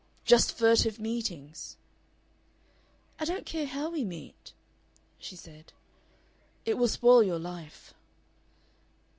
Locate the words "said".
5.35-5.73